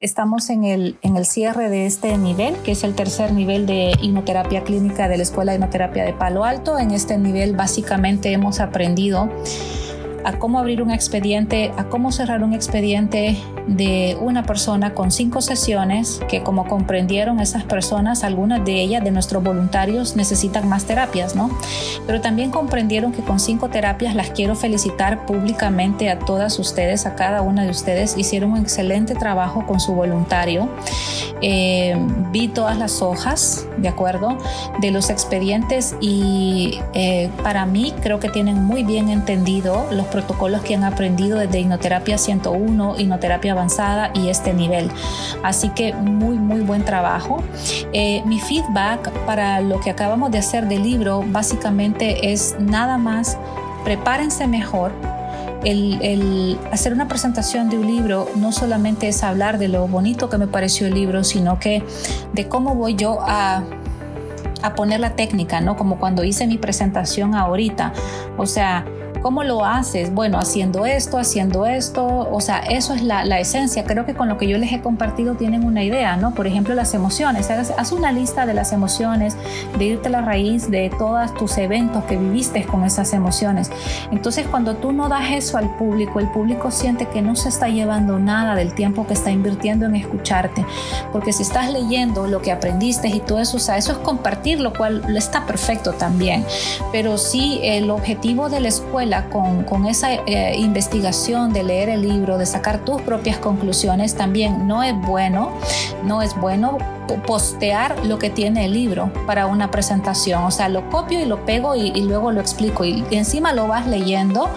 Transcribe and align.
Estamos 0.00 0.48
en 0.48 0.64
el, 0.64 0.96
en 1.02 1.18
el 1.18 1.26
cierre 1.26 1.68
de 1.68 1.84
este 1.84 2.16
nivel, 2.16 2.56
que 2.64 2.72
es 2.72 2.84
el 2.84 2.94
tercer 2.94 3.34
nivel 3.34 3.66
de 3.66 3.92
hipnoterapia 4.00 4.64
clínica 4.64 5.08
de 5.08 5.18
la 5.18 5.22
Escuela 5.22 5.52
de 5.52 5.58
Hipnoterapia 5.58 6.06
de 6.06 6.14
Palo 6.14 6.44
Alto. 6.44 6.78
En 6.78 6.90
este 6.90 7.18
nivel 7.18 7.54
básicamente 7.54 8.32
hemos 8.32 8.60
aprendido 8.60 9.28
a 10.24 10.38
cómo 10.38 10.58
abrir 10.58 10.80
un 10.80 10.90
expediente, 10.90 11.70
a 11.76 11.90
cómo 11.90 12.12
cerrar 12.12 12.42
un 12.42 12.54
expediente 12.54 13.36
de 13.70 14.16
una 14.20 14.42
persona 14.42 14.94
con 14.94 15.12
cinco 15.12 15.40
sesiones, 15.40 16.20
que 16.28 16.42
como 16.42 16.66
comprendieron 16.66 17.38
esas 17.38 17.62
personas, 17.62 18.24
algunas 18.24 18.64
de 18.64 18.80
ellas, 18.80 19.04
de 19.04 19.12
nuestros 19.12 19.42
voluntarios, 19.44 20.16
necesitan 20.16 20.68
más 20.68 20.84
terapias, 20.84 21.36
¿no? 21.36 21.50
Pero 22.06 22.20
también 22.20 22.50
comprendieron 22.50 23.12
que 23.12 23.22
con 23.22 23.38
cinco 23.38 23.68
terapias 23.68 24.16
las 24.16 24.30
quiero 24.30 24.56
felicitar 24.56 25.24
públicamente 25.24 26.10
a 26.10 26.18
todas 26.18 26.58
ustedes, 26.58 27.06
a 27.06 27.14
cada 27.14 27.42
una 27.42 27.62
de 27.62 27.70
ustedes, 27.70 28.18
hicieron 28.18 28.52
un 28.52 28.58
excelente 28.58 29.14
trabajo 29.14 29.64
con 29.66 29.78
su 29.78 29.94
voluntario. 29.94 30.68
Eh, 31.40 31.96
vi 32.32 32.48
todas 32.48 32.76
las 32.76 33.00
hojas, 33.02 33.66
¿de 33.78 33.88
acuerdo? 33.88 34.36
De 34.80 34.90
los 34.90 35.10
expedientes 35.10 35.94
y 36.00 36.80
eh, 36.92 37.30
para 37.42 37.66
mí 37.66 37.94
creo 38.02 38.18
que 38.18 38.28
tienen 38.28 38.64
muy 38.64 38.82
bien 38.82 39.08
entendido 39.08 39.86
los 39.90 40.06
protocolos 40.06 40.62
que 40.62 40.74
han 40.74 40.84
aprendido 40.84 41.38
desde 41.38 41.60
hipnoterapia 41.60 42.18
101, 42.18 42.96
hipnoterapia 42.98 43.54
y 44.14 44.28
este 44.28 44.52
nivel. 44.52 44.90
Así 45.42 45.70
que 45.70 45.92
muy, 45.92 46.36
muy 46.36 46.60
buen 46.60 46.84
trabajo. 46.84 47.42
Eh, 47.92 48.22
mi 48.26 48.38
feedback 48.40 49.10
para 49.26 49.60
lo 49.60 49.80
que 49.80 49.90
acabamos 49.90 50.30
de 50.30 50.38
hacer 50.38 50.68
del 50.68 50.82
libro 50.82 51.24
básicamente 51.26 52.32
es 52.32 52.56
nada 52.58 52.98
más 52.98 53.38
prepárense 53.84 54.46
mejor, 54.46 54.92
el, 55.64 56.58
hacer 56.72 56.92
una 56.92 57.08
presentación 57.08 57.68
de 57.68 57.78
un 57.78 57.86
libro 57.86 58.28
no 58.36 58.52
solamente 58.52 59.08
es 59.08 59.22
hablar 59.22 59.58
de 59.58 59.68
lo 59.68 59.86
bonito 59.88 60.28
que 60.30 60.38
me 60.38 60.46
pareció 60.46 60.86
el 60.86 60.94
libro, 60.94 61.24
sino 61.24 61.58
que 61.58 61.82
de 62.32 62.48
cómo 62.48 62.74
voy 62.74 62.94
yo 62.94 63.18
a, 63.20 63.62
a 64.62 64.74
poner 64.74 65.00
la 65.00 65.16
técnica, 65.16 65.60
¿no? 65.60 65.76
Como 65.76 65.98
cuando 65.98 66.24
hice 66.24 66.46
mi 66.46 66.58
presentación 66.58 67.34
ahorita. 67.34 67.92
O 68.36 68.46
sea, 68.46 68.84
¿Cómo 69.22 69.44
lo 69.44 69.66
haces? 69.66 70.14
Bueno, 70.14 70.38
haciendo 70.38 70.86
esto, 70.86 71.18
haciendo 71.18 71.66
esto, 71.66 72.06
o 72.06 72.40
sea, 72.40 72.60
eso 72.60 72.94
es 72.94 73.02
la, 73.02 73.22
esencia. 73.38 73.84
Creo 73.84 74.06
que 74.06 74.14
con 74.14 74.28
lo 74.28 74.38
que 74.38 74.48
yo 74.48 74.56
les 74.56 74.72
he 74.72 74.80
compartido 74.80 75.34
tienen 75.34 75.64
una 75.64 75.84
idea, 75.84 76.16
¿no? 76.16 76.32
Por 76.32 76.46
ejemplo, 76.46 76.74
las 76.74 76.94
emociones. 76.94 77.50
Haz, 77.50 77.92
una 77.92 78.12
lista 78.12 78.46
de 78.46 78.54
las 78.54 78.72
emociones, 78.72 79.36
de 79.78 79.84
irte 79.84 80.08
a 80.08 80.10
la 80.10 80.20
raíz 80.22 80.70
de 80.70 80.90
todos 80.98 81.34
tus 81.34 81.58
eventos 81.58 82.04
que 82.04 82.16
viviste 82.16 82.64
con 82.64 82.84
esas 82.84 83.12
emociones. 83.12 83.70
Entonces, 84.10 84.46
cuando 84.46 84.76
tú 84.76 84.92
no 84.92 85.10
das 85.10 85.32
eso 85.32 85.58
al 85.58 85.76
público, 85.76 86.18
el 86.18 86.28
público 86.28 86.70
siente 86.70 87.06
que 87.06 87.20
no 87.20 87.36
se 87.36 87.50
está 87.50 87.68
llevando 87.68 88.18
nada 88.18 88.54
del 88.54 88.72
tiempo 88.72 89.06
que 89.06 89.12
está 89.12 89.30
invirtiendo 89.30 89.84
en 89.84 89.96
escucharte. 89.96 90.64
Porque 91.12 91.34
si 91.34 91.42
estás 91.42 91.70
leyendo 91.70 92.26
lo 92.26 92.40
que 92.40 92.52
aprendiste 92.52 93.08
y 93.08 93.20
todo 93.20 93.40
eso, 93.40 93.58
o 93.58 93.60
sea, 93.60 93.76
eso 93.76 93.92
es 93.92 93.98
compartir, 93.98 94.60
lo 94.60 94.72
cual 94.72 95.04
está 95.14 95.44
perfecto 95.44 95.92
también. 95.92 96.46
Pero 96.90 97.18
sí, 97.18 97.60
el 97.62 97.90
objetivo 97.90 98.48
de 98.48 98.60
la 98.60 98.68
escuela 98.68 99.09
con, 99.30 99.86
esa 99.86 100.12
eh, 100.12 100.56
investigación 100.56 101.52
de 101.52 101.62
leer 101.62 101.88
el 101.88 102.02
libro, 102.02 102.38
de 102.38 102.46
sacar 102.46 102.84
tus 102.84 103.00
propias 103.02 103.38
conclusiones, 103.38 104.14
también 104.14 104.66
no 104.66 104.82
es 104.82 104.94
bueno, 104.94 105.52
no 106.04 106.22
es 106.22 106.34
bueno 106.36 106.78
postear 107.16 108.04
lo 108.04 108.18
que 108.18 108.30
tiene 108.30 108.64
el 108.64 108.72
libro 108.72 109.12
para 109.26 109.46
una 109.46 109.70
presentación. 109.70 110.44
O 110.44 110.50
sea, 110.50 110.68
lo 110.68 110.88
copio 110.90 111.20
y 111.20 111.24
lo 111.24 111.44
pego 111.44 111.74
y, 111.74 111.90
luego 112.02 112.32
lo 112.32 112.40
explico 112.40 112.84
y, 112.84 113.04
encima 113.10 113.52
lo 113.52 113.68
vas 113.68 113.86
leyendo. 113.86 114.48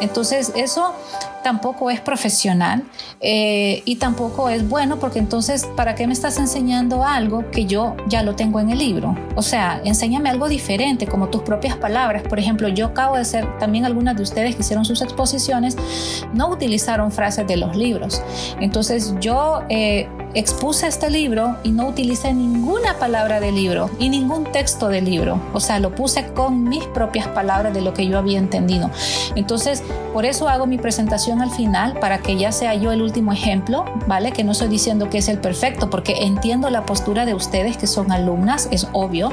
Entonces, 0.00 0.52
eso 0.54 0.94
tampoco 1.42 1.90
es 1.90 2.00
profesional 2.00 2.84
eh, 3.20 3.82
y 3.84 3.96
tampoco 3.96 4.48
es 4.48 4.68
bueno 4.68 4.98
porque 5.00 5.18
entonces, 5.18 5.66
¿para 5.76 5.96
qué 5.96 6.06
me 6.06 6.12
estás 6.12 6.38
enseñando 6.38 7.04
algo 7.04 7.50
que 7.50 7.66
yo 7.66 7.96
ya 8.06 8.22
lo 8.22 8.36
tengo 8.36 8.60
en 8.60 8.70
el 8.70 8.78
libro? 8.78 9.16
O 9.34 9.42
sea, 9.42 9.80
enséñame 9.84 10.30
algo 10.30 10.48
diferente, 10.48 11.06
como 11.06 11.28
tus 11.28 11.42
propias 11.42 11.76
palabras. 11.76 12.22
Por 12.22 12.38
ejemplo, 12.38 12.68
yo 12.68 12.86
acabo 12.86 13.16
de 13.16 13.24
ser, 13.24 13.58
también 13.58 13.84
algunas 13.84 14.16
de 14.16 14.22
ustedes 14.22 14.54
que 14.54 14.62
hicieron 14.62 14.84
sus 14.84 15.02
exposiciones, 15.02 15.76
no 16.32 16.48
utilizaron 16.48 17.10
frases 17.10 17.46
de 17.46 17.56
los 17.56 17.76
libros. 17.76 18.22
Entonces, 18.60 19.14
yo 19.20 19.62
eh, 19.68 20.08
expuse 20.34 20.86
este 20.86 21.10
libro 21.10 21.56
y 21.62 21.70
no 21.70 21.88
utilicé 21.88 22.32
ninguna 22.32 22.98
palabra 22.98 23.40
del 23.40 23.54
libro 23.54 23.90
y 23.98 24.08
ningún 24.08 24.44
texto 24.44 24.88
del 24.88 25.04
libro. 25.04 25.40
O 25.52 25.60
sea, 25.60 25.78
lo 25.78 25.94
puse 25.94 26.26
con 26.32 26.64
mis 26.64 26.84
propias 26.86 27.28
palabras 27.28 27.74
de 27.74 27.80
lo 27.80 27.92
que 27.94 28.06
yo 28.06 28.18
había 28.18 28.38
entendido. 28.38 28.90
Entonces, 29.34 29.82
por 30.12 30.24
eso 30.24 30.48
hago 30.48 30.66
mi 30.66 30.78
presentación 30.78 31.40
al 31.40 31.50
final, 31.50 31.98
para 31.98 32.18
que 32.18 32.36
ya 32.36 32.52
sea 32.52 32.74
yo 32.74 32.92
el 32.92 33.02
último 33.02 33.32
ejemplo, 33.32 33.84
¿vale? 34.06 34.32
Que 34.32 34.44
no 34.44 34.52
estoy 34.52 34.68
diciendo 34.68 35.08
que 35.10 35.18
es 35.18 35.28
el 35.28 35.38
perfecto, 35.38 35.90
porque 35.90 36.24
entiendo 36.24 36.70
la 36.70 36.84
postura 36.84 37.24
de 37.24 37.34
ustedes 37.34 37.76
que 37.76 37.86
son 37.86 38.12
alumnas, 38.12 38.68
es 38.70 38.88
obvio, 38.92 39.30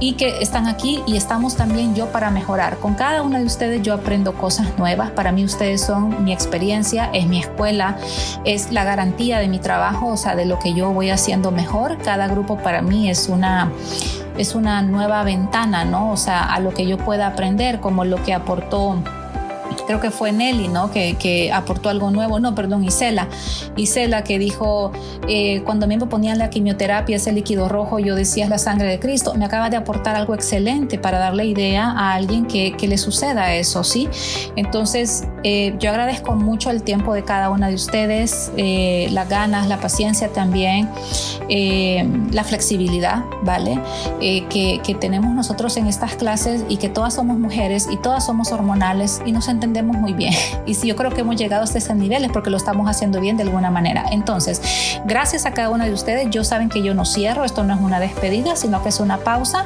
y 0.00 0.14
que 0.14 0.38
están 0.40 0.66
aquí 0.66 1.02
y 1.06 1.16
estamos 1.16 1.56
también 1.56 1.94
yo 1.94 2.06
para 2.06 2.30
mejorar. 2.30 2.78
Con 2.78 2.94
cada 2.94 3.22
una 3.22 3.38
de 3.38 3.44
ustedes 3.44 3.82
yo 3.82 3.94
aprendo 3.94 4.34
cosas 4.34 4.66
nuevas. 4.78 5.10
Para 5.10 5.32
mí 5.32 5.44
ustedes 5.44 5.82
son 5.82 6.24
mi 6.24 6.32
experiencia, 6.32 7.10
es 7.12 7.26
mi 7.26 7.40
escuela, 7.40 7.98
es 8.44 8.72
la 8.72 8.84
garantía 8.84 9.38
de 9.38 9.48
mi 9.48 9.58
trabajo. 9.58 10.08
O 10.08 10.16
sea, 10.16 10.25
de 10.34 10.46
lo 10.46 10.58
que 10.58 10.74
yo 10.74 10.90
voy 10.90 11.10
haciendo 11.10 11.50
mejor. 11.52 11.98
Cada 11.98 12.26
grupo 12.26 12.56
para 12.56 12.82
mí 12.82 13.10
es 13.10 13.28
una 13.28 13.70
es 14.36 14.54
una 14.54 14.82
nueva 14.82 15.22
ventana, 15.22 15.84
¿no? 15.84 16.10
O 16.10 16.16
sea, 16.16 16.42
a 16.42 16.60
lo 16.60 16.74
que 16.74 16.86
yo 16.86 16.98
pueda 16.98 17.26
aprender, 17.26 17.80
como 17.80 18.04
lo 18.04 18.22
que 18.22 18.34
aportó 18.34 18.96
creo 19.86 20.00
que 20.00 20.10
fue 20.10 20.32
Nelly, 20.32 20.68
¿no? 20.68 20.90
Que, 20.90 21.16
que, 21.18 21.52
aportó 21.52 21.88
algo 21.88 22.10
nuevo, 22.10 22.40
no, 22.40 22.54
perdón, 22.54 22.84
Isela. 22.84 23.28
Isela 23.76 24.24
que 24.24 24.38
dijo, 24.38 24.92
eh, 25.28 25.62
cuando 25.64 25.86
a 25.86 25.88
mí 25.88 25.96
me 25.96 26.06
ponían 26.06 26.38
la 26.38 26.50
quimioterapia, 26.50 27.16
ese 27.16 27.32
líquido 27.32 27.68
rojo, 27.68 27.98
yo 27.98 28.14
decía 28.14 28.44
es 28.44 28.50
la 28.50 28.58
sangre 28.58 28.88
de 28.88 28.98
Cristo. 28.98 29.34
Me 29.34 29.44
acaba 29.44 29.70
de 29.70 29.76
aportar 29.76 30.16
algo 30.16 30.34
excelente 30.34 30.98
para 30.98 31.18
darle 31.18 31.46
idea 31.46 31.90
a 31.90 32.14
alguien 32.14 32.46
que, 32.46 32.76
que 32.76 32.88
le 32.88 32.98
suceda 32.98 33.54
eso, 33.54 33.84
¿sí? 33.84 34.08
Entonces, 34.56 35.24
eh, 35.44 35.74
yo 35.78 35.90
agradezco 35.90 36.34
mucho 36.34 36.70
el 36.70 36.82
tiempo 36.82 37.14
de 37.14 37.22
cada 37.22 37.50
una 37.50 37.68
de 37.68 37.74
ustedes, 37.74 38.50
eh, 38.56 39.08
las 39.12 39.28
ganas, 39.28 39.68
la 39.68 39.78
paciencia 39.78 40.32
también, 40.32 40.88
la 42.32 42.42
flexibilidad, 42.44 43.22
¿vale? 43.42 43.78
Que, 44.20 44.80
que 44.82 44.94
tenemos 44.94 45.32
nosotros 45.34 45.76
en 45.76 45.86
estas 45.86 46.16
clases 46.16 46.64
y 46.68 46.76
que 46.76 46.88
todas 46.88 47.14
somos 47.14 47.38
mujeres 47.38 47.88
y 47.90 47.96
todas 47.96 48.26
somos 48.26 48.50
hormonales 48.50 49.20
y 49.24 49.32
nos 49.32 49.48
entendemos 49.48 49.75
muy 49.82 50.12
bien. 50.12 50.34
Y 50.66 50.74
si 50.74 50.88
yo 50.88 50.96
creo 50.96 51.10
que 51.10 51.20
hemos 51.20 51.36
llegado 51.36 51.62
hasta 51.62 51.78
ese 51.78 51.94
nivel 51.94 52.24
es 52.24 52.32
porque 52.32 52.50
lo 52.50 52.56
estamos 52.56 52.88
haciendo 52.88 53.20
bien 53.20 53.36
de 53.36 53.44
alguna 53.44 53.70
manera. 53.70 54.06
Entonces, 54.10 54.60
gracias 55.04 55.46
a 55.46 55.52
cada 55.52 55.70
una 55.70 55.86
de 55.86 55.92
ustedes. 55.92 56.28
Yo 56.30 56.44
saben 56.44 56.68
que 56.68 56.82
yo 56.82 56.94
no 56.94 57.04
cierro, 57.04 57.44
esto 57.44 57.64
no 57.64 57.74
es 57.74 57.80
una 57.80 58.00
despedida, 58.00 58.56
sino 58.56 58.82
que 58.82 58.88
es 58.88 59.00
una 59.00 59.18
pausa. 59.18 59.64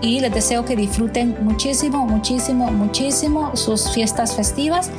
Y 0.00 0.20
les 0.20 0.32
deseo 0.32 0.64
que 0.64 0.76
disfruten 0.76 1.36
muchísimo, 1.42 2.06
muchísimo, 2.06 2.70
muchísimo 2.70 3.56
sus 3.56 3.90
fiestas 3.92 4.36
festivas 4.36 4.90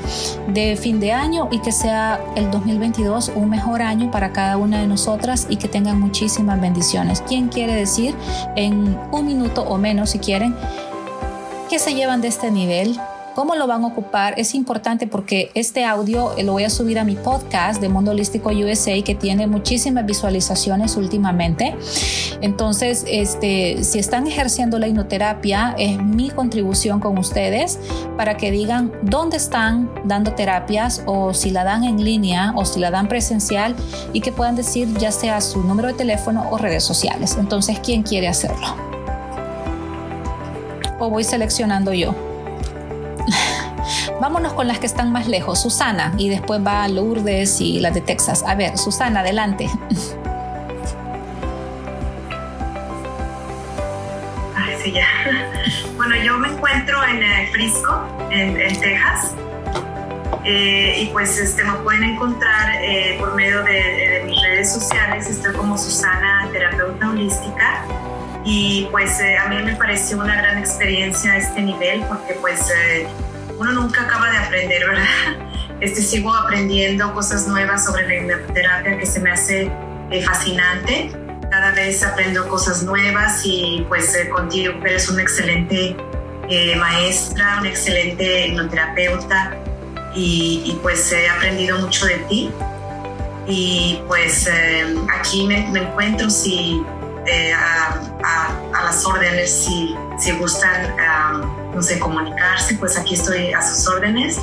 de 0.47 0.75
fin 0.75 0.99
de 0.99 1.11
año 1.13 1.47
y 1.51 1.59
que 1.59 1.71
sea 1.71 2.19
el 2.35 2.51
2022 2.51 3.31
un 3.35 3.49
mejor 3.49 3.81
año 3.81 4.11
para 4.11 4.33
cada 4.33 4.57
una 4.57 4.81
de 4.81 4.87
nosotras 4.87 5.47
y 5.49 5.57
que 5.57 5.67
tengan 5.67 5.99
muchísimas 5.99 6.59
bendiciones. 6.59 7.21
¿Quién 7.27 7.47
quiere 7.49 7.73
decir 7.73 8.15
en 8.55 8.97
un 9.11 9.25
minuto 9.25 9.63
o 9.63 9.77
menos, 9.77 10.11
si 10.11 10.19
quieren, 10.19 10.55
qué 11.69 11.79
se 11.79 11.93
llevan 11.93 12.21
de 12.21 12.29
este 12.29 12.51
nivel? 12.51 12.99
¿Cómo 13.37 13.53
lo 13.53 13.67
van 13.67 13.83
a 13.83 13.87
ocupar? 13.89 14.33
Es 14.37 14.55
importante 14.55 15.05
porque 15.05 15.51
este 15.53 15.85
audio 15.85 16.31
lo 16.43 16.53
voy 16.53 16.63
a 16.63 16.71
subir 16.71 16.97
a 16.97 17.03
mi 17.03 17.13
podcast 17.13 17.79
de 17.79 17.87
Mundo 17.87 18.09
Holístico 18.09 18.49
USA 18.49 18.99
que 19.03 19.13
tiene 19.13 19.45
muchísimas 19.45 20.07
visualizaciones 20.07 20.97
últimamente. 20.97 21.75
Entonces, 22.41 23.05
este, 23.07 23.83
si 23.83 23.99
están 23.99 24.25
ejerciendo 24.25 24.79
la 24.79 24.87
hipnoterapia, 24.87 25.75
es 25.77 26.01
mi 26.01 26.31
contribución 26.31 26.99
con 26.99 27.15
ustedes 27.19 27.77
para 28.17 28.37
que 28.37 28.49
digan 28.49 28.91
dónde 29.03 29.37
están 29.37 29.91
dando 30.03 30.33
terapias 30.33 31.03
o 31.05 31.35
si 31.35 31.51
la 31.51 31.63
dan 31.63 31.83
en 31.83 32.03
línea 32.03 32.53
o 32.55 32.65
si 32.65 32.79
la 32.79 32.89
dan 32.89 33.07
presencial 33.07 33.75
y 34.13 34.21
que 34.21 34.31
puedan 34.31 34.55
decir 34.55 34.91
ya 34.97 35.11
sea 35.11 35.41
su 35.41 35.61
número 35.61 35.89
de 35.89 35.93
teléfono 35.93 36.47
o 36.49 36.57
redes 36.57 36.83
sociales. 36.83 37.37
Entonces, 37.39 37.77
¿quién 37.81 38.01
quiere 38.01 38.29
hacerlo? 38.29 38.75
O 40.97 41.11
voy 41.11 41.23
seleccionando 41.23 41.93
yo. 41.93 42.26
Vámonos 44.19 44.53
con 44.53 44.67
las 44.67 44.79
que 44.79 44.87
están 44.87 45.11
más 45.11 45.27
lejos. 45.27 45.61
Susana 45.61 46.11
y 46.17 46.29
después 46.29 46.59
va 46.65 46.87
Lourdes 46.87 47.61
y 47.61 47.79
las 47.79 47.93
de 47.93 48.01
Texas. 48.01 48.43
A 48.47 48.55
ver, 48.55 48.75
Susana, 48.75 49.19
adelante. 49.19 49.69
Ay, 54.55 54.75
sí, 54.83 54.91
ya. 54.91 55.05
Bueno, 55.95 56.15
yo 56.23 56.35
me 56.39 56.47
encuentro 56.47 56.97
en 57.05 57.21
eh, 57.21 57.47
Frisco, 57.51 58.07
en, 58.31 58.55
Texas. 58.55 59.35
Eh, 60.43 61.03
y 61.03 61.05
pues 61.07 61.37
este, 61.37 61.63
me 61.63 61.73
pueden 61.73 62.03
encontrar 62.03 62.81
eh, 62.81 63.17
por 63.19 63.35
medio 63.35 63.61
de, 63.63 63.71
de, 63.71 64.23
mis 64.25 64.41
redes 64.41 64.73
sociales. 64.73 65.29
Estoy 65.29 65.53
como 65.53 65.77
Susana, 65.77 66.49
terapeuta 66.51 67.11
holística. 67.11 67.83
Y 68.43 68.87
pues 68.89 69.21
a 69.21 69.47
mí 69.49 69.61
me 69.61 69.75
pareció 69.75 70.17
una 70.17 70.37
gran 70.37 70.57
experiencia 70.57 71.37
este 71.37 71.61
nivel 71.61 72.01
porque 72.07 72.33
pues 72.35 72.71
uno 73.57 73.71
nunca 73.73 74.01
acaba 74.03 74.29
de 74.29 74.37
aprender, 74.37 74.87
¿verdad? 74.87 75.05
este, 75.81 76.01
sigo 76.01 76.33
aprendiendo 76.33 77.13
cosas 77.13 77.47
nuevas 77.47 77.85
sobre 77.85 78.07
la 78.07 78.15
hipnoterapia 78.15 78.97
que 78.97 79.05
se 79.05 79.19
me 79.19 79.31
hace 79.31 79.71
eh, 80.11 80.23
fascinante. 80.23 81.11
Cada 81.49 81.71
vez 81.71 82.03
aprendo 82.03 82.47
cosas 82.47 82.83
nuevas 82.83 83.41
y 83.45 83.85
pues 83.87 84.13
eh, 84.15 84.29
contigo 84.29 84.73
eres 84.83 85.09
una 85.09 85.21
excelente 85.21 85.95
eh, 86.49 86.75
maestra, 86.75 87.57
una 87.59 87.69
excelente 87.69 88.47
hipnoterapeuta 88.47 89.55
y, 90.13 90.77
pues 90.81 91.11
he 91.11 91.29
aprendido 91.29 91.79
mucho 91.79 92.05
de 92.07 92.17
ti. 92.29 92.51
Y 93.47 94.01
pues 94.07 94.49
aquí 95.19 95.45
me, 95.45 95.67
encuentro 95.67 96.29
si, 96.29 96.83
a, 97.55 98.83
las 98.83 99.05
órdenes, 99.05 99.63
si, 99.63 99.95
si 100.17 100.31
gustan, 100.33 100.95
no 101.77 101.83
sé, 101.83 101.99
comunicarse, 101.99 102.73
pues 102.75 102.97
aquí 102.97 103.13
estoy 103.13 103.53
a 103.53 103.61
sus 103.61 103.87
órdenes. 103.87 104.39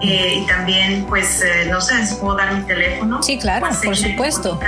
Eh, 0.00 0.38
y 0.38 0.46
también, 0.46 1.04
pues, 1.06 1.42
eh, 1.42 1.66
no 1.70 1.80
sé 1.80 2.04
si 2.04 2.16
puedo 2.16 2.36
dar 2.36 2.52
mi 2.54 2.62
teléfono. 2.62 3.22
Sí, 3.22 3.38
claro, 3.38 3.68
por 3.84 3.94
supuesto. 3.94 4.58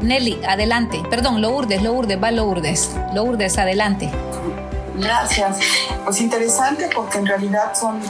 Nelly, 0.00 0.38
adelante. 0.48 1.02
Perdón, 1.10 1.42
Lourdes, 1.42 1.82
Lourdes, 1.82 2.22
va 2.22 2.30
Lourdes. 2.30 2.92
Lourdes, 3.14 3.58
adelante. 3.58 4.10
Gracias. 4.98 5.60
Pues 6.04 6.20
interesante 6.20 6.90
porque 6.94 7.18
en 7.18 7.26
realidad 7.26 7.74
son 7.74 8.00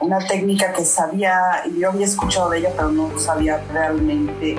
una 0.00 0.18
técnica 0.18 0.72
que 0.72 0.84
sabía, 0.84 1.62
yo 1.78 1.90
había 1.90 2.06
escuchado 2.06 2.50
de 2.50 2.58
ella, 2.58 2.70
pero 2.76 2.90
no 2.90 3.18
sabía 3.18 3.62
realmente 3.72 4.56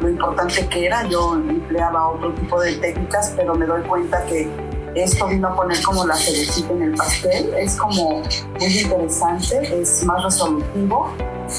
lo 0.00 0.08
importante 0.08 0.66
que 0.66 0.86
era. 0.86 1.06
Yo 1.06 1.34
empleaba 1.34 2.08
otro 2.08 2.32
tipo 2.34 2.60
de 2.60 2.76
técnicas, 2.76 3.32
pero 3.36 3.54
me 3.54 3.66
doy 3.66 3.82
cuenta 3.82 4.24
que 4.26 4.50
esto 4.94 5.28
vino 5.28 5.48
a 5.48 5.56
poner 5.56 5.80
como 5.82 6.04
la 6.04 6.16
cerecita 6.16 6.72
en 6.72 6.82
el 6.82 6.94
pastel. 6.94 7.54
Es 7.54 7.76
como 7.76 8.22
muy 8.58 8.78
interesante, 8.80 9.80
es 9.80 10.04
más 10.04 10.24
resolutivo. 10.24 11.12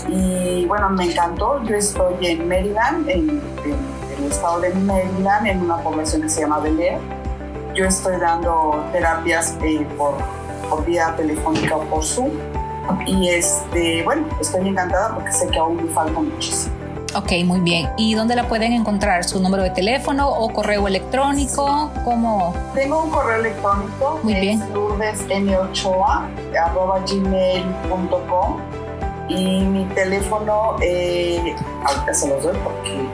Y 0.10 0.66
bueno, 0.66 0.90
me 0.90 1.06
encantó. 1.06 1.64
Yo 1.64 1.76
estoy 1.76 2.16
en 2.26 2.48
Maryland, 2.50 3.10
en, 3.10 3.42
el 4.18 4.32
estado 4.32 4.60
de 4.60 4.74
Maryland, 4.74 5.48
en 5.48 5.62
una 5.62 5.78
población 5.78 6.24
que 6.24 6.30
se 6.30 6.42
llama 6.42 6.60
Bel 6.60 6.78
Yo 7.74 7.86
estoy 7.86 8.18
dando 8.18 8.86
terapias 8.92 9.58
eh, 9.64 9.88
por, 9.98 10.16
por 10.70 10.86
vía 10.86 11.14
telefónica 11.16 11.78
o 11.78 11.82
por 11.86 12.04
Zoom 12.04 12.32
y 13.06 13.30
este, 13.30 14.04
bueno, 14.04 14.28
estoy 14.40 14.68
encantada 14.68 15.14
porque 15.16 15.32
sé 15.32 15.48
que 15.48 15.60
aún 15.60 15.78
me 15.78 15.90
falta 15.94 16.20
muchísimo. 16.20 16.76
Ok, 17.14 17.32
muy 17.44 17.60
bien. 17.60 17.90
¿Y 17.98 18.14
dónde 18.16 18.36
la 18.36 18.48
pueden 18.48 18.72
encontrar? 18.72 19.26
¿Su 19.26 19.42
número 19.42 19.64
de 19.64 19.72
teléfono 19.72 20.30
o 20.30 20.52
correo 20.54 20.88
electrónico? 20.88 21.92
¿Cómo? 22.06 22.54
Tengo 22.74 23.04
un 23.04 23.10
correo 23.10 23.40
electrónico. 23.40 24.20
Muy 24.24 24.36
bien. 24.36 24.64
gmail.com 27.06 28.58
y 29.28 29.62
mi 29.62 29.86
teléfono, 29.86 30.76
eh, 30.82 31.56
ahorita 31.86 32.14
se 32.14 32.30
los 32.30 32.44
doy 32.44 32.58
porque 32.64 33.06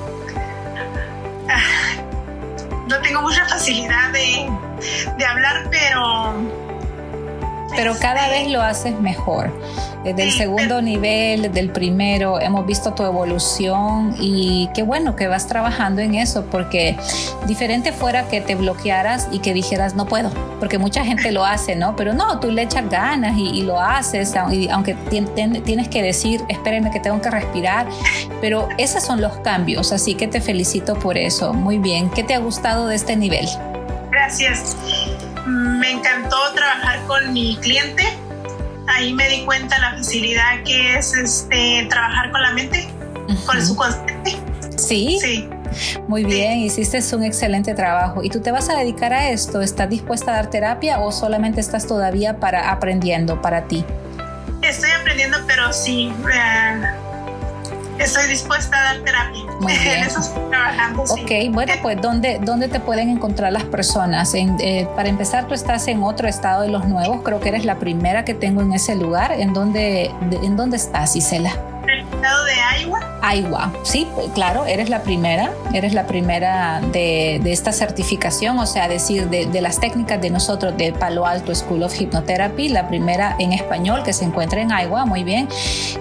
no 2.90 3.00
tengo 3.02 3.22
mucha 3.22 3.46
facilidad 3.46 4.12
de, 4.12 4.50
de 5.18 5.26
hablar, 5.26 5.68
pero... 5.70 6.34
Pero 7.76 7.96
cada 8.00 8.28
vez 8.30 8.50
lo 8.50 8.62
haces 8.62 9.00
mejor 9.00 9.52
desde 10.04 10.24
el 10.24 10.32
segundo 10.32 10.82
nivel, 10.82 11.42
desde 11.42 11.60
el 11.60 11.72
primero, 11.72 12.40
hemos 12.40 12.66
visto 12.66 12.94
tu 12.94 13.04
evolución 13.04 14.16
y 14.20 14.70
qué 14.74 14.82
bueno 14.82 15.16
que 15.16 15.28
vas 15.28 15.48
trabajando 15.48 16.02
en 16.02 16.16
eso, 16.16 16.46
porque 16.46 16.98
diferente 17.48 17.92
fuera 17.92 18.28
que 18.28 18.40
te 18.40 18.56
bloquearas 18.56 19.28
y 19.32 19.40
que 19.40 19.54
dijeras 19.54 19.96
no 19.96 20.06
puedo, 20.06 20.32
porque 20.60 20.78
mucha 20.78 21.04
gente 21.04 21.32
lo 21.32 21.46
hace, 21.46 21.76
¿no? 21.76 21.96
Pero 21.96 22.14
no, 22.14 22.40
tú 22.40 22.52
le 22.52 22.64
echas 22.64 22.90
ganas 22.90 23.38
y, 23.38 23.60
lo 23.64 23.80
haces, 23.80 24.34
aunque 24.36 24.96
tienes 25.10 25.90
que 25.90 26.02
decir, 26.02 26.42
espérenme 26.48 26.92
que 26.92 27.00
tengo 27.00 27.22
que 27.22 27.30
respirar, 27.30 27.88
pero 28.40 28.70
esos 28.78 29.04
son 29.04 29.22
los 29.22 29.38
cambios, 29.40 29.92
así 29.92 30.16
que 30.16 30.28
te 30.28 30.40
felicito 30.40 30.96
por 30.96 31.18
eso. 31.18 31.54
Muy 31.54 31.78
bien, 31.78 32.10
¿qué 32.10 32.24
te 32.24 32.34
ha 32.34 32.40
gustado 32.40 32.88
de 32.88 32.96
este 32.96 33.16
nivel? 33.18 33.48
Gracias. 34.12 34.78
Me 35.46 35.92
encantó 35.92 36.38
trabajar 36.56 37.00
con 37.06 37.34
mi 37.34 37.58
cliente 37.58 38.04
ahí 38.90 39.14
me 39.14 39.28
di 39.30 39.46
cuenta 39.46 39.78
la 39.80 39.92
facilidad 39.92 40.64
que 40.66 40.98
es 40.98 41.14
este, 41.14 41.88
trabajar 41.90 42.32
con 42.32 42.42
la 42.42 42.52
mente, 42.52 42.90
con 43.46 43.58
el 43.58 43.66
subconsciente. 43.66 44.38
Sí. 44.78 45.20
Sí. 45.22 45.50
Muy 46.08 46.24
bien, 46.24 46.60
hiciste 46.60 47.00
un 47.16 47.24
excelente 47.24 47.76
trabajo. 47.76 48.24
¿Y 48.24 48.30
tú 48.30 48.42
te 48.42 48.52
vas 48.52 48.70
a 48.70 48.78
dedicar 48.78 49.14
a 49.14 49.30
esto? 49.30 49.62
¿Estás 49.62 49.90
dispuesta 49.90 50.32
a 50.32 50.36
dar 50.38 50.50
terapia 50.50 51.00
o 51.00 51.12
solamente 51.12 51.62
estás 51.62 51.86
todavía 51.86 52.40
para 52.40 52.72
aprendiendo 52.72 53.40
para 53.42 53.66
ti? 53.66 53.86
Estoy 54.64 54.90
aprendiendo, 55.00 55.38
pero 55.48 55.72
sí, 55.72 56.12
eh, 56.34 56.82
estoy 58.04 58.28
dispuesta 58.28 58.78
a 58.78 58.84
dar 58.94 59.04
terapia. 59.04 59.44
Muy 59.60 59.74
bien. 59.84 60.04
eso 60.04 60.20
estoy 60.20 60.44
trabajando. 60.50 61.04
Ok, 61.04 61.32
bueno, 61.52 61.74
pues 61.82 62.02
¿dónde, 62.02 62.40
¿dónde 62.44 62.68
te 62.68 62.80
pueden 62.80 63.10
encontrar 63.10 63.52
las 63.52 63.64
personas? 63.66 64.34
Eh, 64.34 64.88
para 64.96 65.10
empezar, 65.10 65.48
tú 65.48 65.54
estás 65.54 65.88
en 65.88 66.04
otro 66.04 66.28
estado 66.28 66.62
de 66.62 66.70
los 66.70 66.86
nuevos, 66.86 67.22
creo 67.24 67.40
que 67.40 67.50
eres 67.50 67.66
la 67.66 67.80
primera 67.80 68.26
que 68.26 68.34
tengo 68.34 68.62
en 68.62 68.74
ese 68.74 68.96
lugar. 68.96 69.32
¿En 69.34 69.54
dónde, 69.54 70.12
¿en 70.32 70.56
dónde 70.58 70.78
estás, 70.78 71.16
Isela? 71.16 71.52
Estado 72.20 72.46
de 72.46 72.54
Iowa. 72.82 73.00
Iowa, 73.34 73.74
sí, 73.84 74.08
claro, 74.34 74.66
eres 74.66 74.90
la 74.90 75.04
primera, 75.04 75.52
eres 75.74 75.94
la 75.94 76.06
primera 76.06 76.82
de, 76.92 77.40
de 77.42 77.52
esta 77.52 77.72
certificación, 77.72 78.60
o 78.60 78.66
sea, 78.66 78.88
decir, 78.88 79.30
de, 79.30 79.46
de, 79.46 79.62
las 79.62 79.80
técnicas 79.80 80.22
de 80.22 80.30
nosotros 80.30 80.76
de 80.78 80.92
Palo 80.92 81.26
Alto 81.26 81.54
School 81.56 81.84
of 81.84 81.94
Hypnotherapy, 81.94 82.70
la 82.70 82.88
primera 82.88 83.36
en 83.40 83.54
español 83.54 84.04
que 84.04 84.14
se 84.14 84.26
encuentra 84.26 84.62
en 84.62 84.70
Iowa, 84.70 85.06
muy 85.06 85.24
bien. 85.24 85.48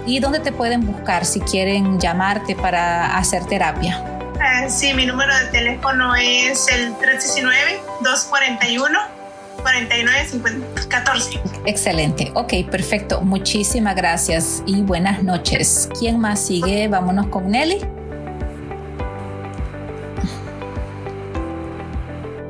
¿Y 0.06 0.18
dónde 0.18 0.40
te 0.40 0.52
pueden 0.52 0.86
buscar 0.86 1.24
si 1.24 1.40
quieren 1.40 2.00
llamarte 2.00 2.56
para 2.56 3.16
hacer 3.16 3.44
terapia? 3.44 4.02
Uh, 4.34 4.68
sí, 4.68 4.94
mi 4.94 5.06
número 5.06 5.36
de 5.36 5.46
teléfono 5.46 6.14
es 6.16 6.68
el 6.68 6.94
319 6.96 7.80
241 8.02 9.17
4914. 9.62 11.40
Excelente, 11.66 12.30
ok, 12.34 12.70
perfecto. 12.70 13.20
Muchísimas 13.20 13.96
gracias 13.96 14.62
y 14.66 14.82
buenas 14.82 15.22
noches. 15.22 15.88
¿Quién 15.98 16.18
más 16.18 16.40
sigue? 16.40 16.88
Vámonos 16.88 17.26
con 17.28 17.50
Nelly. 17.50 17.78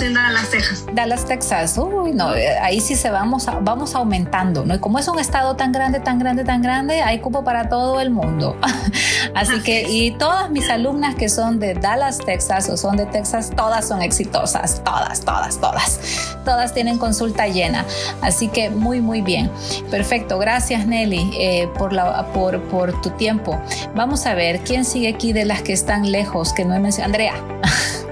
En 0.00 0.14
Dallas, 0.14 0.50
Texas. 0.50 0.86
Dallas, 0.92 1.24
Texas. 1.26 1.78
Uy, 1.78 2.12
no, 2.12 2.34
eh, 2.34 2.58
ahí 2.58 2.80
sí 2.80 2.96
se 2.96 3.10
vamos, 3.10 3.46
vamos 3.60 3.94
aumentando, 3.94 4.64
¿no? 4.64 4.74
Y 4.74 4.78
como 4.78 4.98
es 4.98 5.08
un 5.08 5.18
estado 5.18 5.56
tan 5.56 5.72
grande, 5.72 6.00
tan 6.00 6.18
grande, 6.18 6.42
tan 6.42 6.62
grande, 6.62 7.02
hay 7.02 7.18
cupo 7.20 7.44
para 7.44 7.68
todo 7.68 8.00
el 8.00 8.10
mundo. 8.10 8.56
Así 9.34 9.60
que, 9.62 9.82
y 9.88 10.12
todas 10.12 10.50
mis 10.50 10.70
alumnas 10.70 11.14
que 11.14 11.28
son 11.28 11.58
de 11.58 11.74
Dallas, 11.74 12.18
Texas 12.18 12.68
o 12.70 12.76
son 12.76 12.96
de 12.96 13.06
Texas, 13.06 13.50
todas 13.54 13.86
son 13.86 14.00
exitosas, 14.00 14.82
todas, 14.82 15.20
todas, 15.20 15.60
todas. 15.60 16.00
Todas 16.44 16.72
tienen 16.72 16.98
consulta 16.98 17.46
llena. 17.46 17.84
Así 18.22 18.48
que 18.48 18.70
muy, 18.70 19.00
muy 19.00 19.20
bien. 19.20 19.50
Perfecto. 19.90 20.38
Gracias, 20.38 20.86
Nelly, 20.86 21.30
eh, 21.38 21.68
por, 21.76 21.92
la, 21.92 22.26
por, 22.32 22.62
por 22.64 23.00
tu 23.02 23.10
tiempo. 23.10 23.60
Vamos 23.94 24.26
a 24.26 24.34
ver 24.34 24.60
quién 24.60 24.84
sigue 24.84 25.08
aquí 25.08 25.32
de 25.32 25.44
las 25.44 25.62
que 25.62 25.72
están 25.72 26.10
lejos, 26.10 26.52
que 26.52 26.64
no 26.64 26.74
he 26.74 26.78
mencionado. 26.78 27.04
Andrea. 27.04 27.34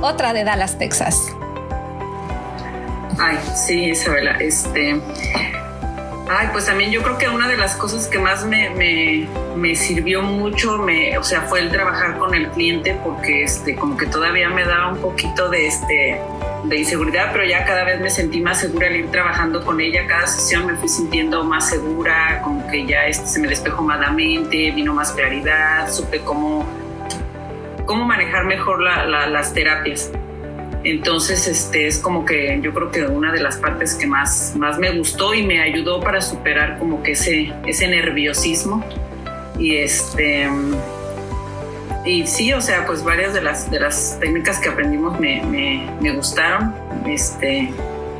otra 0.00 0.32
de 0.32 0.44
Dallas, 0.44 0.78
Texas. 0.78 1.34
Ay, 3.18 3.38
sí, 3.54 3.90
Isabela, 3.90 4.32
este... 4.38 5.00
Ay, 6.30 6.48
pues 6.52 6.66
también 6.66 6.90
yo 6.90 7.02
creo 7.02 7.16
que 7.16 7.26
una 7.26 7.48
de 7.48 7.56
las 7.56 7.74
cosas 7.74 8.06
que 8.06 8.18
más 8.18 8.44
me, 8.44 9.26
me, 9.56 9.74
sirvió 9.74 10.20
mucho, 10.20 10.76
me, 10.76 11.16
o 11.16 11.24
sea, 11.24 11.40
fue 11.42 11.60
el 11.60 11.70
trabajar 11.70 12.18
con 12.18 12.34
el 12.34 12.50
cliente 12.50 12.94
porque 13.02 13.44
este, 13.44 13.74
como 13.74 13.96
que 13.96 14.04
todavía 14.04 14.50
me 14.50 14.62
daba 14.64 14.92
un 14.92 14.98
poquito 14.98 15.48
de, 15.48 15.66
este, 15.66 16.20
de 16.64 16.76
inseguridad, 16.76 17.30
pero 17.32 17.46
ya 17.46 17.64
cada 17.64 17.82
vez 17.84 17.98
me 18.00 18.10
sentí 18.10 18.42
más 18.42 18.60
segura 18.60 18.88
al 18.88 18.96
ir 18.96 19.10
trabajando 19.10 19.64
con 19.64 19.80
ella. 19.80 20.06
Cada 20.06 20.26
sesión 20.26 20.66
me 20.66 20.74
fui 20.74 20.90
sintiendo 20.90 21.42
más 21.44 21.70
segura, 21.70 22.42
como 22.42 22.66
que 22.68 22.84
ya 22.84 23.06
este, 23.06 23.26
se 23.26 23.40
me 23.40 23.48
despejó 23.48 23.82
más 23.82 23.98
la 23.98 24.10
mente, 24.10 24.70
vino 24.72 24.92
más 24.92 25.12
claridad, 25.12 25.90
supe 25.90 26.20
cómo 26.20 26.66
cómo 27.88 28.04
manejar 28.04 28.44
mejor 28.44 28.80
las 28.82 29.52
terapias. 29.54 30.12
Entonces, 30.84 31.48
este, 31.48 31.88
es 31.88 31.98
como 31.98 32.24
que 32.24 32.60
yo 32.62 32.72
creo 32.72 32.90
que 32.92 33.02
una 33.06 33.32
de 33.32 33.40
las 33.40 33.56
partes 33.56 33.94
que 33.94 34.06
más, 34.06 34.54
más 34.56 34.78
me 34.78 34.90
gustó 34.92 35.34
y 35.34 35.42
me 35.42 35.60
ayudó 35.60 35.98
para 35.98 36.20
superar 36.20 36.78
como 36.78 37.02
que 37.02 37.12
ese, 37.12 37.52
ese 37.66 37.88
nerviosismo. 37.88 38.84
Y 39.58 39.76
este, 39.76 40.48
y 42.04 42.26
sí, 42.26 42.52
o 42.52 42.60
sea, 42.60 42.86
pues 42.86 43.02
varias 43.02 43.34
de 43.34 43.40
las, 43.40 43.68
de 43.70 43.80
las 43.80 44.18
técnicas 44.20 44.60
que 44.60 44.68
aprendimos 44.68 45.18
me, 45.18 45.42
me, 46.00 46.12
gustaron. 46.12 46.72
Este, 47.06 47.72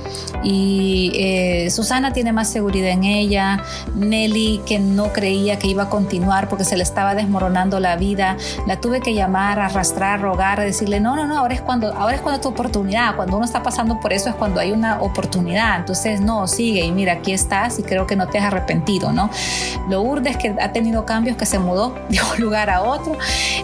Y 0.43 1.11
eh, 1.15 1.69
Susana 1.69 2.11
tiene 2.11 2.33
más 2.33 2.49
seguridad 2.49 2.89
en 2.89 3.03
ella, 3.05 3.63
Nelly, 3.95 4.61
que 4.65 4.79
no 4.79 5.13
creía 5.13 5.59
que 5.59 5.67
iba 5.67 5.83
a 5.83 5.89
continuar 5.89 6.49
porque 6.49 6.65
se 6.65 6.75
le 6.75 6.83
estaba 6.83 7.15
desmoronando 7.15 7.79
la 7.79 7.95
vida, 7.95 8.35
la 8.67 8.81
tuve 8.81 8.99
que 8.99 9.13
llamar, 9.13 9.59
arrastrar, 9.59 10.19
rogar, 10.19 10.59
decirle, 10.59 10.99
no, 10.99 11.15
no, 11.15 11.27
no, 11.27 11.37
ahora 11.37 11.53
es 11.53 11.61
cuando, 11.61 11.93
ahora 11.93 12.15
es 12.15 12.21
cuando 12.21 12.41
tu 12.41 12.49
oportunidad, 12.49 13.15
cuando 13.15 13.37
uno 13.37 13.45
está 13.45 13.61
pasando 13.61 13.99
por 13.99 14.11
eso 14.11 14.29
es 14.29 14.35
cuando 14.35 14.59
hay 14.59 14.71
una 14.71 15.01
oportunidad, 15.01 15.79
entonces 15.79 16.19
no, 16.19 16.47
sigue 16.47 16.83
y 16.83 16.91
mira, 16.91 17.13
aquí 17.13 17.31
estás 17.31 17.77
y 17.77 17.83
creo 17.83 18.07
que 18.07 18.15
no 18.15 18.27
te 18.27 18.39
has 18.39 18.45
arrepentido, 18.45 18.62
¿no? 19.13 19.29
Lo 19.89 20.03
es 20.25 20.37
que 20.37 20.55
ha 20.59 20.71
tenido 20.71 21.05
cambios, 21.05 21.37
que 21.37 21.45
se 21.45 21.59
mudó 21.59 21.95
de 22.09 22.19
un 22.21 22.41
lugar 22.41 22.69
a 22.69 22.81
otro. 22.81 23.17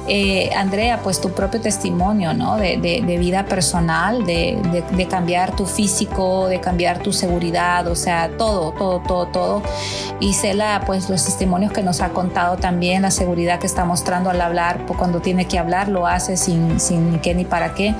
Eh, 0.08 0.50
Andrea, 0.56 1.00
pues 1.04 1.22
tu 1.22 1.32
propio 1.32 1.62
testimonio, 1.62 2.34
¿no? 2.34 2.58
De, 2.58 2.78
vida 3.20 3.46
personal, 3.46 4.26
de, 4.26 5.08
cambiar 5.10 5.56
tu 5.56 5.66
físico, 5.66 6.48
de 6.48 6.60
cambiar 6.60 7.00
tu 7.00 7.12
seguridad, 7.14 7.88
o 7.88 7.96
sea, 7.96 8.30
todo, 8.38 8.72
todo, 8.72 9.00
todo, 9.00 9.28
todo. 9.28 9.64
Y 10.20 10.34
Cela, 10.34 10.84
pues 10.86 11.10
los 11.10 11.24
testimonios 11.26 11.72
que 11.72 11.82
nos 11.82 12.02
ha 12.02 12.10
contado 12.10 12.58
también, 12.58 13.02
la 13.02 13.12
seguridad 13.12 13.60
que 13.60 13.68
está 13.68 13.86
mostrando 13.86 14.30
al 14.30 14.42
hablar, 14.42 14.86
pues, 14.86 14.98
cuando 14.98 15.20
tiene 15.20 15.46
que 15.46 15.58
hablar, 15.58 15.88
lo 15.88 16.08
hace 16.08 16.38
sin, 16.38 16.80
sin 16.80 17.20
qué 17.20 17.34
ni 17.34 17.46
para 17.46 17.74
qué. 17.74 17.96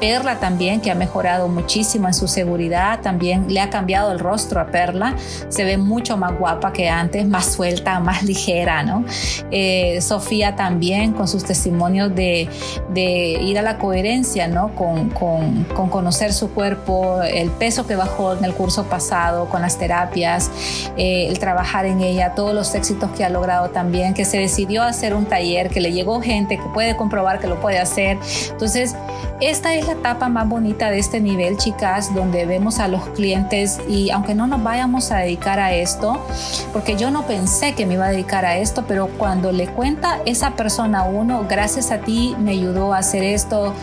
Perla 0.00 0.38
también, 0.38 0.80
que 0.80 0.90
ha 0.90 0.94
mejorado 0.94 1.48
muchísimo 1.48 2.08
en 2.08 2.14
su 2.14 2.28
seguridad, 2.28 3.00
también 3.00 3.46
le 3.48 3.60
ha 3.60 3.70
cambiado 3.70 4.12
el 4.12 4.18
rostro 4.18 4.60
a 4.60 4.66
Perla, 4.66 5.14
se 5.48 5.64
ve 5.64 5.76
mucho 5.76 6.16
más 6.16 6.38
guapa 6.38 6.43
que 6.72 6.88
antes, 6.88 7.26
más 7.26 7.52
suelta, 7.52 8.00
más 8.00 8.22
ligera, 8.22 8.82
¿no? 8.82 9.04
Eh, 9.50 10.00
Sofía 10.00 10.56
también 10.56 11.12
con 11.12 11.28
sus 11.28 11.44
testimonios 11.44 12.14
de, 12.14 12.48
de, 12.92 13.38
ir 13.42 13.58
a 13.58 13.62
la 13.62 13.78
coherencia, 13.78 14.48
¿no? 14.48 14.74
Con, 14.74 15.10
con, 15.10 15.64
con, 15.74 15.88
conocer 15.88 16.32
su 16.32 16.50
cuerpo, 16.50 17.22
el 17.22 17.50
peso 17.50 17.86
que 17.86 17.96
bajó 17.96 18.34
en 18.34 18.44
el 18.44 18.54
curso 18.54 18.84
pasado, 18.84 19.46
con 19.46 19.62
las 19.62 19.78
terapias, 19.78 20.50
eh, 20.96 21.26
el 21.28 21.38
trabajar 21.38 21.86
en 21.86 22.00
ella, 22.00 22.34
todos 22.34 22.54
los 22.54 22.74
éxitos 22.74 23.10
que 23.10 23.24
ha 23.24 23.30
logrado 23.30 23.70
también, 23.70 24.14
que 24.14 24.24
se 24.24 24.38
decidió 24.38 24.82
a 24.82 24.88
hacer 24.88 25.14
un 25.14 25.26
taller, 25.26 25.70
que 25.70 25.80
le 25.80 25.92
llegó 25.92 26.20
gente 26.20 26.56
que 26.56 26.68
puede 26.74 26.96
comprobar 26.96 27.40
que 27.40 27.46
lo 27.46 27.60
puede 27.60 27.78
hacer. 27.78 28.18
Entonces, 28.50 28.94
esta 29.40 29.74
es 29.74 29.86
la 29.86 29.92
etapa 29.92 30.28
más 30.28 30.48
bonita 30.48 30.90
de 30.90 30.98
este 30.98 31.20
nivel, 31.20 31.56
chicas, 31.56 32.14
donde 32.14 32.46
vemos 32.46 32.78
a 32.78 32.88
los 32.88 33.06
clientes 33.10 33.80
y 33.88 34.10
aunque 34.10 34.34
no 34.34 34.46
nos 34.46 34.62
vayamos 34.62 35.10
a 35.10 35.18
dedicar 35.18 35.58
a 35.58 35.72
esto, 35.74 36.24
porque 36.72 36.96
yo 36.96 37.10
no 37.10 37.26
pensé 37.26 37.74
que 37.74 37.86
me 37.86 37.94
iba 37.94 38.06
a 38.06 38.10
dedicar 38.10 38.44
a 38.44 38.58
esto, 38.58 38.84
pero 38.86 39.08
cuando 39.18 39.52
le 39.52 39.66
cuenta 39.68 40.18
esa 40.26 40.56
persona 40.56 41.00
a 41.00 41.04
uno, 41.04 41.46
gracias 41.48 41.90
a 41.90 41.98
ti 41.98 42.34
me 42.38 42.52
ayudó 42.52 42.92
a 42.92 42.98
hacer 42.98 43.22
esto, 43.22 43.74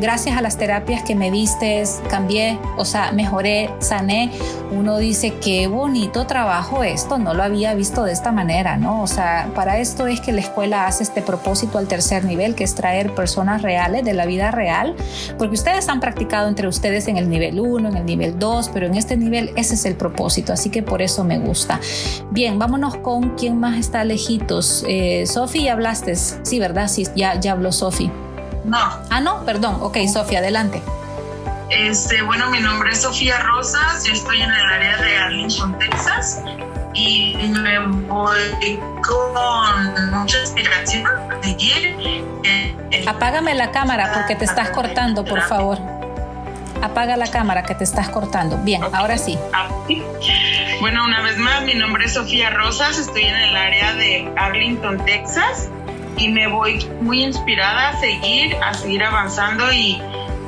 gracias 0.00 0.36
a 0.36 0.42
las 0.42 0.56
terapias 0.56 1.02
que 1.02 1.14
me 1.14 1.30
diste, 1.30 1.84
cambié, 2.08 2.58
o 2.76 2.84
sea, 2.84 3.12
mejoré, 3.12 3.70
sané, 3.78 4.30
uno 4.70 4.98
dice, 4.98 5.34
qué 5.40 5.66
bonito 5.66 6.26
trabajo 6.26 6.82
esto, 6.82 7.18
no 7.18 7.34
lo 7.34 7.42
había 7.42 7.74
visto 7.74 8.04
de 8.04 8.12
esta 8.12 8.32
manera, 8.32 8.76
¿no? 8.76 9.02
O 9.02 9.06
sea, 9.06 9.50
para 9.54 9.78
esto 9.78 10.06
es 10.06 10.20
que 10.20 10.32
la 10.32 10.40
escuela 10.40 10.86
hace 10.86 11.02
este 11.02 11.22
propósito 11.22 11.78
al 11.78 11.88
tercer 11.88 12.24
nivel, 12.24 12.54
que 12.54 12.64
es 12.64 12.74
traer 12.74 13.14
personas 13.14 13.62
reales 13.62 14.04
de 14.04 14.14
la 14.14 14.26
vida 14.26 14.50
real, 14.50 14.94
porque 15.38 15.54
ustedes 15.54 15.88
han 15.88 16.00
practicado 16.00 16.48
entre 16.48 16.68
ustedes 16.68 17.08
en 17.08 17.16
el 17.16 17.28
nivel 17.28 17.60
1, 17.60 17.88
en 17.88 17.96
el 17.96 18.04
nivel 18.04 18.38
2, 18.38 18.70
pero 18.72 18.86
en 18.86 18.94
este 18.94 19.16
nivel 19.16 19.52
ese 19.56 19.74
es 19.74 19.84
el 19.84 19.96
propósito, 19.96 20.52
así 20.52 20.70
que 20.70 20.82
por 20.82 21.02
eso 21.02 21.24
me 21.24 21.38
gusta. 21.38 21.80
Bien, 22.30 22.58
vámonos 22.58 22.96
con 22.96 23.36
quién 23.36 23.58
más 23.58 23.76
está 23.76 24.04
lejitos. 24.04 24.84
Eh, 24.86 25.24
Sofi, 25.26 25.64
ya 25.64 25.72
hablaste. 25.72 26.14
Sí, 26.16 26.58
¿verdad? 26.58 26.88
Sí, 26.88 27.06
ya, 27.16 27.38
ya 27.40 27.52
habló 27.52 27.72
Sofi. 27.72 28.10
No. 28.64 28.78
Ah, 29.10 29.20
no, 29.20 29.44
perdón. 29.44 29.78
Ok, 29.80 29.98
Sofía, 30.12 30.38
adelante. 30.38 30.82
Este, 31.70 32.20
bueno, 32.22 32.50
mi 32.50 32.60
nombre 32.60 32.90
es 32.90 33.02
Sofía 33.02 33.38
Rosas, 33.40 34.04
yo 34.04 34.12
estoy 34.12 34.42
en 34.42 34.50
el 34.50 34.66
área 34.66 34.96
de 34.96 35.18
Arlington, 35.18 35.78
Texas, 35.78 36.42
y 36.94 37.36
me 37.36 37.78
voy 38.08 38.80
con 39.06 40.10
mucha 40.10 40.40
inspiración 40.40 41.06
a 41.06 41.42
seguir. 41.42 41.96
Apágame 43.06 43.54
la 43.54 43.70
cámara 43.70 44.10
porque 44.12 44.34
te 44.34 44.44
estás 44.44 44.70
cortando, 44.70 45.24
por 45.24 45.42
favor. 45.42 45.99
Apaga 46.82 47.16
la 47.16 47.26
cámara 47.30 47.62
que 47.62 47.74
te 47.74 47.84
estás 47.84 48.08
cortando. 48.08 48.58
Bien, 48.58 48.82
ahora 48.92 49.18
sí. 49.18 49.38
Ah, 49.52 49.68
bueno, 50.80 51.04
una 51.04 51.20
vez 51.22 51.36
más, 51.38 51.62
mi 51.62 51.74
nombre 51.74 52.06
es 52.06 52.14
Sofía 52.14 52.50
Rosas, 52.50 52.98
estoy 52.98 53.24
en 53.24 53.36
el 53.36 53.56
área 53.56 53.94
de 53.94 54.32
Arlington, 54.36 55.04
Texas, 55.04 55.68
y 56.16 56.28
me 56.28 56.46
voy 56.48 56.84
muy 57.00 57.22
inspirada 57.22 57.90
a 57.90 58.00
seguir, 58.00 58.56
a 58.56 58.74
seguir 58.74 59.04
avanzando 59.04 59.70
y 59.72 60.00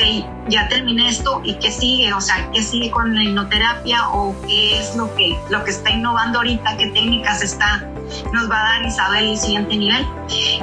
ya 0.50 0.68
terminé 0.68 1.10
esto 1.10 1.42
y 1.44 1.56
qué 1.56 1.72
sigue, 1.72 2.14
o 2.14 2.22
sea, 2.22 2.50
qué 2.52 2.62
sigue 2.62 2.92
con 2.92 3.16
la 3.16 3.24
hipnoterapia 3.24 4.10
o 4.10 4.36
qué 4.48 4.80
es 4.80 4.96
lo 4.96 5.14
que, 5.16 5.38
lo 5.50 5.64
que 5.64 5.72
está 5.72 5.92
innovando 5.92 6.40
ahorita, 6.40 6.78
qué 6.78 6.88
técnicas 6.88 7.42
está, 7.42 7.88
nos 8.34 8.50
va 8.50 8.60
a 8.60 8.64
dar 8.64 8.86
Isabel 8.86 9.28
el 9.30 9.38
siguiente 9.38 9.76
nivel. 9.76 10.06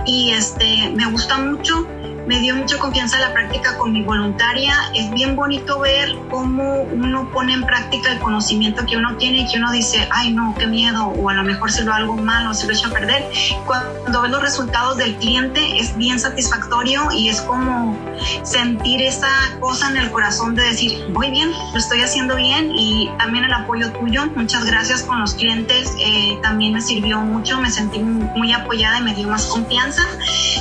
Y 0.07 0.31
este, 0.31 0.91
me 0.95 1.07
gusta 1.07 1.39
mucho 1.39 1.87
me 2.27 2.41
dio 2.41 2.57
mucha 2.57 2.79
confianza 2.79 3.19
la 3.19 3.33
práctica 3.33 3.77
con 3.77 3.93
mi 3.93 4.03
voluntaria. 4.03 4.75
Es 4.95 5.11
bien 5.11 5.37
bonito 5.37 5.81
ver 5.81 6.15
cómo 6.31 6.83
uno 6.83 7.31
pone 7.33 7.53
en 7.55 7.65
práctica 7.65 8.13
el 8.13 8.19
conocimiento 8.19 8.85
que 8.87 8.97
uno 8.97 9.17
tiene 9.17 9.41
y 9.41 9.49
que 9.49 9.59
uno 9.59 9.71
dice, 9.73 10.09
ay 10.11 10.33
no, 10.33 10.55
qué 10.59 10.67
miedo, 10.67 11.07
o 11.07 11.29
a 11.29 11.35
lo 11.35 11.45
mejor 11.45 11.71
se 11.71 11.85
lo 11.85 11.93
hago 11.93 12.17
mal 12.17 12.47
o 12.47 12.55
se 12.55 12.67
lo 12.67 12.73
echo 12.73 12.89
a 12.89 12.91
perder. 12.91 13.25
Cuando 13.67 14.23
ves 14.23 14.31
los 14.31 14.43
resultados 14.43 14.97
del 14.97 15.15
cliente 15.17 15.79
es 15.79 15.97
bien 15.97 16.19
satisfactorio 16.19 17.11
y 17.13 17.29
es 17.29 17.41
como 17.43 17.97
sentir 18.43 19.03
esa 19.03 19.29
cosa 19.61 19.91
en 19.91 19.99
el 19.99 20.11
corazón 20.11 20.55
de 20.55 20.63
decir, 20.65 21.05
voy 21.11 21.31
bien, 21.31 21.51
lo 21.51 21.79
estoy 21.79 22.01
haciendo 22.01 22.37
bien 22.37 22.73
y 22.75 23.11
también 23.19 23.45
el 23.45 23.53
apoyo 23.53 23.93
tuyo. 23.93 24.27
Muchas 24.35 24.65
gracias 24.65 25.03
con 25.03 25.21
los 25.21 25.35
clientes, 25.35 25.93
eh, 26.01 26.39
también 26.43 26.73
me 26.73 26.81
sirvió 26.81 27.21
mucho, 27.21 27.61
me 27.61 27.71
sentí 27.71 27.99
muy 27.99 28.53
apoyada 28.53 28.99
y 28.99 29.03
me 29.03 29.15
dio 29.15 29.29
más 29.29 29.47
confianza. 29.47 30.03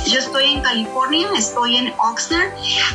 Yo 0.06 0.18
estoy 0.18 0.52
en 0.52 0.60
California, 0.60 1.28
en 1.64 1.92
Oxnard 1.98 2.50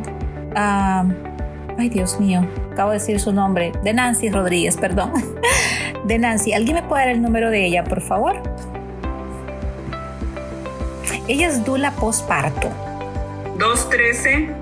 uh, 0.55 1.79
ay 1.79 1.89
Dios 1.89 2.21
mío, 2.21 2.47
acabo 2.73 2.91
de 2.91 2.99
decir 2.99 3.21
su 3.21 3.33
nombre, 3.33 3.73
de 3.83 3.93
Nancy 3.93 4.29
Rodríguez, 4.31 4.77
perdón, 4.77 5.13
de 6.05 6.19
Nancy, 6.19 6.53
¿alguien 6.53 6.77
me 6.77 6.83
puede 6.83 7.05
dar 7.05 7.15
el 7.15 7.23
número 7.23 7.51
de 7.51 7.67
ella, 7.67 7.85
por 7.85 8.01
favor? 8.01 8.43
Ella 11.29 11.49
es 11.49 11.65
Dula 11.65 11.93
Postparto. 11.93 12.69
213 13.59 14.62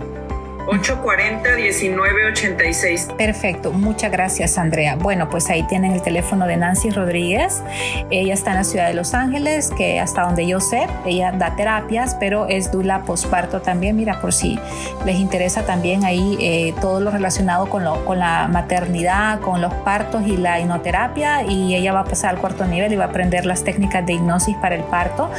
840-1986. 0.67 3.17
Perfecto, 3.17 3.73
muchas 3.73 4.13
gracias 4.13 4.59
Andrea. 4.59 4.97
Bueno, 4.97 5.31
pues 5.31 5.49
ahí 5.51 5.63
tienen 5.65 5.93
el 5.93 6.03
teléfono 6.03 6.47
de 6.47 6.57
Nancy 6.57 6.91
Rodríguez. 6.91 7.63
Ella 8.11 8.35
está 8.35 8.51
en 8.51 8.57
la 8.57 8.65
ciudad 8.65 8.89
de 8.89 8.95
Los 8.95 9.15
Ángeles, 9.15 9.71
que 9.77 9.99
hasta 9.99 10.23
donde 10.23 10.47
yo 10.47 10.61
sé, 10.61 10.87
ella 11.07 11.33
da 11.33 11.57
terapias, 11.57 12.15
pero 12.21 12.47
es 12.47 12.71
dula 12.71 13.03
posparto 13.05 13.63
también. 13.63 13.97
Mira, 13.97 14.21
por 14.21 14.35
si 14.35 14.59
les 15.05 15.17
interesa 15.17 15.65
también 15.65 16.05
ahí 16.05 16.37
eh, 16.41 16.75
todo 16.81 17.01
lo 17.01 17.11
relacionado 17.11 17.69
con, 17.69 17.85
lo, 17.85 18.05
con 18.05 18.19
la 18.19 18.49
maternidad, 18.49 19.41
con 19.41 19.61
los 19.61 19.73
partos 19.75 20.27
y 20.27 20.37
la 20.37 20.61
hipnoterapia. 20.61 21.45
Y 21.45 21.75
ella 21.75 21.93
va 21.93 22.01
a 22.01 22.05
pasar 22.05 22.35
al 22.35 22.41
cuarto 22.41 22.67
nivel 22.67 22.93
y 22.93 22.97
va 22.97 23.05
a 23.05 23.09
aprender 23.09 23.47
las 23.47 23.65
técnicas 23.65 24.05
de 24.07 24.13
hipnosis 24.15 24.57
para 24.59 24.75
el 24.75 24.83
parto. 24.85 25.31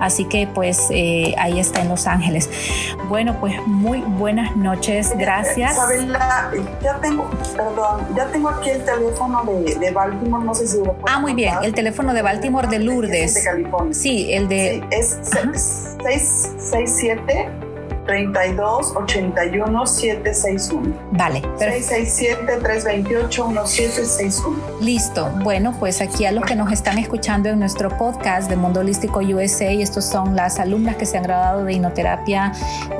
Así 0.00 0.24
que 0.26 0.46
pues 0.46 0.88
eh, 0.90 1.34
ahí 1.38 1.58
está 1.58 1.80
en 1.80 1.88
Los 1.88 2.06
Ángeles. 2.06 2.50
Bueno, 3.08 3.36
pues 3.40 3.54
muy 3.66 4.00
buenas 4.00 4.54
noches 4.56 4.65
noches, 4.66 5.12
gracias. 5.16 5.72
Isabela, 5.72 6.50
ya 6.82 6.98
tengo, 7.00 7.30
perdón, 7.56 8.06
ya 8.16 8.26
tengo 8.26 8.48
aquí 8.48 8.70
el 8.70 8.84
teléfono 8.84 9.44
de, 9.44 9.76
de 9.76 9.90
Baltimore, 9.92 10.44
no 10.44 10.54
sé 10.54 10.66
si 10.66 10.78
lo 10.78 10.96
Ah, 11.06 11.20
muy 11.20 11.34
bien, 11.34 11.54
el 11.62 11.72
teléfono 11.72 12.12
de 12.12 12.22
Baltimore 12.22 12.66
de 12.66 12.80
Lourdes. 12.80 13.34
De 13.34 13.42
California. 13.42 13.94
Sí, 13.94 14.32
el 14.32 14.48
de... 14.48 14.82
Sí, 14.90 14.98
es 14.98 15.18
667 16.02 17.65
32 18.06 18.94
81 18.96 19.86
761. 19.86 20.94
Vale. 21.12 21.42
667 21.58 22.58
328 22.62 23.48
1761. 23.48 24.56
Listo. 24.80 25.30
Bueno, 25.42 25.74
pues 25.78 26.00
aquí 26.00 26.24
a 26.24 26.32
los 26.32 26.44
que 26.44 26.54
nos 26.54 26.70
están 26.72 26.98
escuchando 26.98 27.48
en 27.48 27.58
nuestro 27.58 27.96
podcast 27.96 28.48
de 28.48 28.56
Mundo 28.56 28.80
Holístico 28.80 29.20
USA, 29.20 29.70
estos 29.70 30.04
son 30.04 30.36
las 30.36 30.58
alumnas 30.58 30.96
que 30.96 31.06
se 31.06 31.16
han 31.16 31.24
graduado 31.24 31.64
de 31.64 31.72
hipnoterapia 31.72 32.52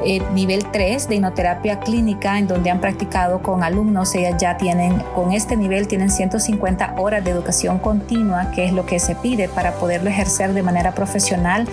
eh, 0.04 0.20
nivel 0.32 0.64
3, 0.70 1.08
de 1.08 1.16
hipnoterapia 1.16 1.80
clínica, 1.80 2.38
en 2.38 2.46
donde 2.46 2.70
han 2.70 2.80
practicado 2.80 3.42
con 3.42 3.62
alumnos. 3.62 4.14
Ellas 4.14 4.40
ya 4.40 4.56
tienen, 4.56 4.98
con 5.14 5.32
este 5.32 5.56
nivel, 5.56 5.86
tienen 5.88 6.10
150 6.10 6.94
horas 6.98 7.24
de 7.24 7.30
educación 7.30 7.78
continua, 7.78 8.50
que 8.50 8.64
es 8.64 8.72
lo 8.72 8.86
que 8.86 8.98
se 8.98 9.14
pide 9.14 9.48
para 9.48 9.74
poderlo 9.74 10.10
ejercer 10.10 10.52
de 10.52 10.62
manera 10.62 10.92
profesional 10.92 11.68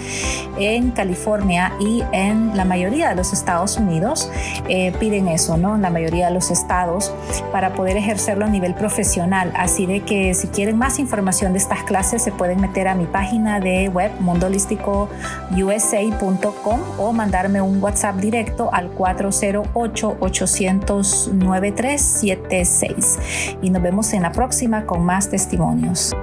en 0.57 0.91
California 0.91 1.73
y 1.79 2.03
en 2.11 2.55
la 2.55 2.65
mayoría 2.65 3.09
de 3.09 3.15
los 3.15 3.22
los 3.23 3.31
Estados 3.31 3.77
Unidos 3.77 4.29
eh, 4.67 4.91
piden 4.99 5.29
eso, 5.29 5.55
¿no? 5.55 5.77
La 5.77 5.89
mayoría 5.89 6.27
de 6.27 6.33
los 6.33 6.51
estados 6.51 7.13
para 7.53 7.73
poder 7.73 7.95
ejercerlo 7.95 8.43
a 8.43 8.49
nivel 8.49 8.75
profesional. 8.75 9.53
Así 9.55 9.85
de 9.85 10.01
que 10.01 10.33
si 10.33 10.49
quieren 10.49 10.77
más 10.77 10.99
información 10.99 11.53
de 11.53 11.59
estas 11.59 11.83
clases 11.83 12.21
se 12.21 12.33
pueden 12.33 12.59
meter 12.59 12.89
a 12.89 12.95
mi 12.95 13.05
página 13.05 13.61
de 13.61 13.87
web 13.87 14.11
mondolísticousa.com 14.19 16.79
o 16.97 17.13
mandarme 17.13 17.61
un 17.61 17.81
WhatsApp 17.81 18.17
directo 18.17 18.69
al 18.73 18.89
408 18.89 20.17
800 20.19 21.29
9376 21.33 23.19
y 23.61 23.69
nos 23.69 23.81
vemos 23.81 24.11
en 24.11 24.23
la 24.23 24.33
próxima 24.33 24.85
con 24.85 25.05
más 25.05 25.29
testimonios. 25.29 26.13